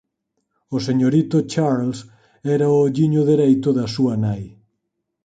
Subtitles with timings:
[0.75, 1.99] O señorito Charles
[2.55, 4.43] era o olliño dereito da súa nai.